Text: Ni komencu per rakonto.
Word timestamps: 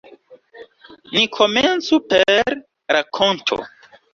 Ni 1.17 1.27
komencu 1.35 2.01
per 2.15 2.57
rakonto. 2.99 3.63